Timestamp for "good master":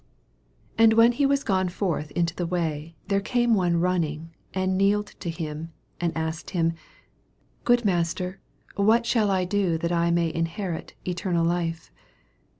7.65-8.39